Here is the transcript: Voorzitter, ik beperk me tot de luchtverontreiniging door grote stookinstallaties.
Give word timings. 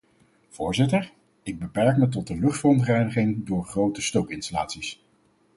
Voorzitter, 0.49 1.11
ik 1.43 1.59
beperk 1.59 1.97
me 1.97 2.09
tot 2.09 2.27
de 2.27 2.35
luchtverontreiniging 2.35 3.45
door 3.47 3.65
grote 3.65 4.01
stookinstallaties. 4.01 5.01